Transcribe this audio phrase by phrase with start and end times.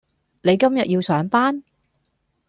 [0.41, 1.63] 你今日要上班?